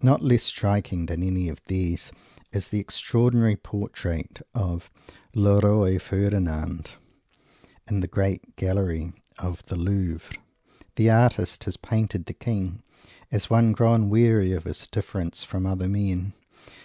[0.00, 2.12] Not less striking than any of these
[2.52, 4.88] is the extraordinary portrait of
[5.34, 6.92] "Le Roi Ferdinand"
[7.90, 10.30] in the great gallery at the Louvre.
[10.94, 12.84] The artist has painted the king
[13.32, 16.34] as one grown weary of his difference from other men.